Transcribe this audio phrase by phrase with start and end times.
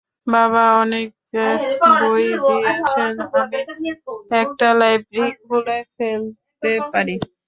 [0.27, 1.07] বাবা অনেক
[2.01, 3.13] বই দিয়েছেন,
[3.33, 3.59] আমি
[4.41, 7.15] একটা লাইব্রেরি খুলে ফেলতে পারি।